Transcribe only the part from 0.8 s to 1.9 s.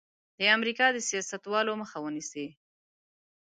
د سیاستوالو